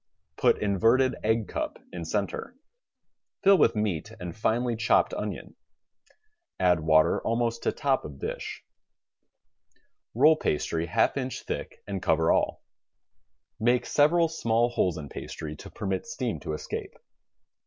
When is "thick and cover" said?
11.43-12.31